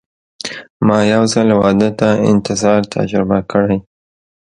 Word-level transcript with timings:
ما 0.85 0.97
یو 1.13 1.23
ځل 1.33 1.47
واده 1.59 1.89
ته 1.99 2.09
انتظار 2.31 2.81
تجربه 2.95 3.39
کړی. 3.51 3.77